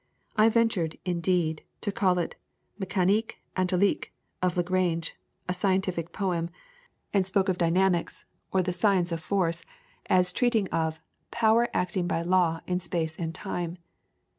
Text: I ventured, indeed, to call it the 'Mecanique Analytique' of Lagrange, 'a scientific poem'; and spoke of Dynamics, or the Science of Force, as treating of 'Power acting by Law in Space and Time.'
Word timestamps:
I 0.35 0.49
ventured, 0.49 0.97
indeed, 1.05 1.63
to 1.81 1.91
call 1.91 2.17
it 2.17 2.33
the 2.79 2.87
'Mecanique 2.87 3.33
Analytique' 3.55 4.09
of 4.41 4.57
Lagrange, 4.57 5.15
'a 5.47 5.53
scientific 5.53 6.11
poem'; 6.11 6.49
and 7.13 7.23
spoke 7.23 7.47
of 7.49 7.59
Dynamics, 7.59 8.25
or 8.51 8.63
the 8.63 8.73
Science 8.73 9.11
of 9.11 9.19
Force, 9.19 9.63
as 10.07 10.33
treating 10.33 10.67
of 10.69 11.03
'Power 11.29 11.67
acting 11.71 12.07
by 12.07 12.23
Law 12.23 12.61
in 12.65 12.79
Space 12.79 13.15
and 13.19 13.35
Time.' 13.35 13.77